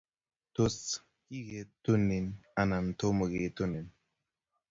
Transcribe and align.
Tos, 0.59 0.77
kigetunin 1.27 2.25
anan 2.63 2.87
Tomo 3.05 3.23
kentunin? 3.35 3.87